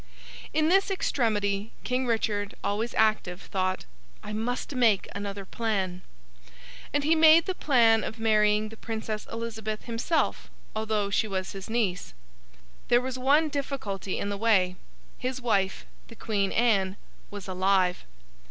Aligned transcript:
In 0.51 0.67
this 0.69 0.89
extremity, 0.89 1.73
King 1.83 2.07
Richard, 2.07 2.55
always 2.63 2.95
active, 2.95 3.39
thought, 3.39 3.85
'I 4.23 4.33
must 4.33 4.73
make 4.73 5.07
another 5.13 5.45
plan.' 5.45 6.01
And 6.91 7.03
he 7.03 7.13
made 7.13 7.45
the 7.45 7.53
plan 7.53 8.03
of 8.03 8.17
marrying 8.17 8.69
the 8.69 8.77
Princess 8.77 9.27
Elizabeth 9.31 9.83
himself, 9.83 10.49
although 10.75 11.11
she 11.11 11.27
was 11.27 11.51
his 11.51 11.69
niece. 11.69 12.15
There 12.87 12.99
was 12.99 13.19
one 13.19 13.47
difficulty 13.49 14.17
in 14.17 14.29
the 14.29 14.37
way: 14.37 14.75
his 15.19 15.39
wife, 15.39 15.85
the 16.07 16.15
Queen 16.15 16.51
Anne, 16.51 16.97
was 17.29 17.47
alive. 17.47 18.03